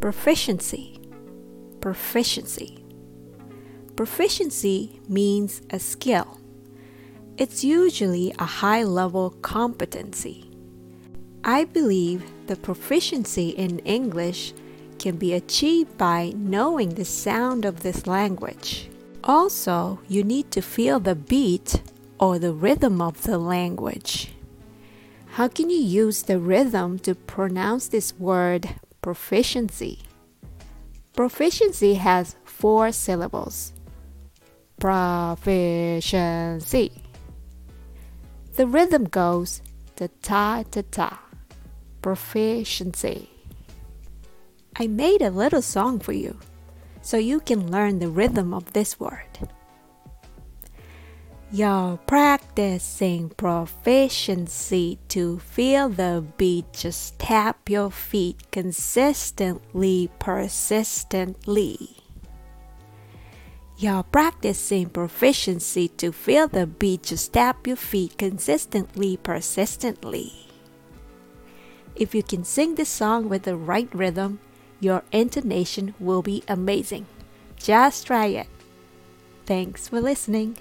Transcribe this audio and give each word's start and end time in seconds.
Proficiency. 0.00 0.98
Proficiency. 1.80 2.82
Proficiency 3.94 5.00
means 5.06 5.60
a 5.68 5.78
skill. 5.78 6.40
It's 7.36 7.62
usually 7.62 8.32
a 8.38 8.46
high 8.46 8.84
level 8.84 9.30
competency. 9.42 10.50
I 11.44 11.64
believe 11.64 12.24
the 12.46 12.56
proficiency 12.56 13.50
in 13.50 13.80
English 13.80 14.54
can 14.98 15.16
be 15.16 15.34
achieved 15.34 15.98
by 15.98 16.32
knowing 16.34 16.94
the 16.94 17.04
sound 17.04 17.64
of 17.64 17.80
this 17.80 18.06
language. 18.06 18.88
Also, 19.24 20.00
you 20.08 20.24
need 20.24 20.50
to 20.52 20.62
feel 20.62 21.00
the 21.00 21.14
beat 21.14 21.82
or 22.18 22.38
the 22.38 22.54
rhythm 22.54 23.02
of 23.02 23.24
the 23.24 23.36
language. 23.36 24.32
How 25.38 25.46
can 25.46 25.70
you 25.70 25.78
use 25.78 26.22
the 26.22 26.40
rhythm 26.40 26.98
to 27.06 27.14
pronounce 27.14 27.86
this 27.86 28.12
word 28.18 28.74
proficiency? 29.00 30.00
Proficiency 31.14 31.94
has 31.94 32.34
four 32.42 32.90
syllables. 32.90 33.72
Proficiency. 34.80 36.90
The 38.56 38.66
rhythm 38.66 39.04
goes 39.04 39.62
ta 39.94 40.08
ta 40.22 40.64
ta 40.68 40.82
ta. 40.90 41.20
Proficiency. 42.02 43.30
I 44.74 44.88
made 44.88 45.22
a 45.22 45.30
little 45.30 45.62
song 45.62 46.00
for 46.00 46.14
you 46.14 46.36
so 47.00 47.16
you 47.16 47.38
can 47.38 47.70
learn 47.70 48.00
the 48.00 48.08
rhythm 48.08 48.52
of 48.52 48.72
this 48.72 48.98
word. 48.98 49.48
You're 51.50 51.96
practicing 52.06 53.30
proficiency 53.30 54.98
to 55.08 55.38
feel 55.38 55.88
the 55.88 56.22
beat. 56.36 56.74
Just 56.74 57.18
tap 57.18 57.70
your 57.70 57.90
feet 57.90 58.50
consistently, 58.52 60.10
persistently. 60.18 61.96
You're 63.78 64.02
practicing 64.02 64.90
proficiency 64.90 65.88
to 65.96 66.12
feel 66.12 66.48
the 66.48 66.66
beat. 66.66 67.04
Just 67.04 67.32
tap 67.32 67.66
your 67.66 67.76
feet 67.76 68.18
consistently, 68.18 69.16
persistently. 69.16 70.50
If 71.96 72.14
you 72.14 72.22
can 72.22 72.44
sing 72.44 72.74
this 72.74 72.90
song 72.90 73.30
with 73.30 73.44
the 73.44 73.56
right 73.56 73.88
rhythm, 73.94 74.40
your 74.80 75.02
intonation 75.12 75.94
will 75.98 76.20
be 76.20 76.42
amazing. 76.46 77.06
Just 77.56 78.06
try 78.06 78.26
it. 78.26 78.48
Thanks 79.46 79.88
for 79.88 79.98
listening. 80.02 80.58